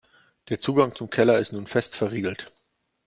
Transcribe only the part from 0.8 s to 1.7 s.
zum Keller ist nun